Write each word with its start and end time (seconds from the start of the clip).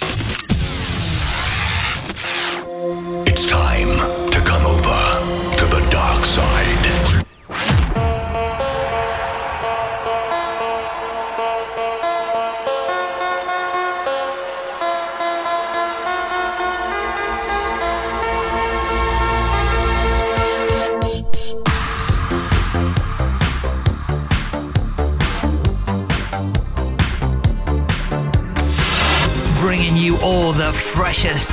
best. 0.00 0.23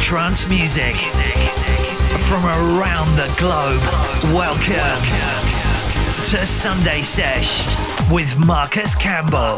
Trance 0.01 0.49
music 0.49 0.95
from 2.27 2.45
around 2.45 3.15
the 3.15 3.33
globe. 3.37 3.79
Welcome 4.33 5.01
to 6.25 6.45
Sunday 6.45 7.03
Sesh 7.03 7.65
with 8.11 8.37
Marcus 8.37 8.95
Campbell. 8.95 9.57